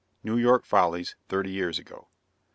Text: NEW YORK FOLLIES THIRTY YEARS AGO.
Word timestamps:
NEW 0.23 0.35
YORK 0.37 0.65
FOLLIES 0.65 1.15
THIRTY 1.29 1.51
YEARS 1.51 1.77
AGO. 1.77 2.07